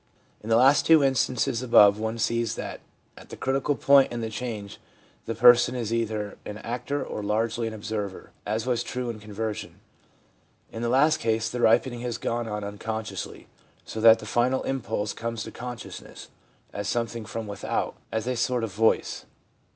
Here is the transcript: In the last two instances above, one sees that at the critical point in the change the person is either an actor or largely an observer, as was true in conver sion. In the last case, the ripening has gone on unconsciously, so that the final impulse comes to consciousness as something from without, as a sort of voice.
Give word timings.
In 0.41 0.49
the 0.49 0.55
last 0.57 0.87
two 0.87 1.03
instances 1.03 1.61
above, 1.61 1.99
one 1.99 2.17
sees 2.17 2.55
that 2.55 2.79
at 3.15 3.29
the 3.29 3.37
critical 3.37 3.75
point 3.75 4.11
in 4.11 4.21
the 4.21 4.31
change 4.31 4.79
the 5.27 5.35
person 5.35 5.75
is 5.75 5.93
either 5.93 6.39
an 6.43 6.57
actor 6.57 7.05
or 7.05 7.21
largely 7.21 7.67
an 7.67 7.73
observer, 7.75 8.31
as 8.43 8.65
was 8.65 8.81
true 8.81 9.11
in 9.11 9.19
conver 9.19 9.53
sion. 9.53 9.79
In 10.71 10.81
the 10.81 10.89
last 10.89 11.19
case, 11.19 11.51
the 11.51 11.61
ripening 11.61 12.01
has 12.01 12.17
gone 12.17 12.47
on 12.47 12.63
unconsciously, 12.63 13.45
so 13.85 14.01
that 14.01 14.17
the 14.17 14.25
final 14.25 14.63
impulse 14.63 15.13
comes 15.13 15.43
to 15.43 15.51
consciousness 15.51 16.29
as 16.73 16.87
something 16.87 17.23
from 17.23 17.45
without, 17.45 17.93
as 18.11 18.25
a 18.25 18.35
sort 18.35 18.63
of 18.63 18.73
voice. 18.73 19.25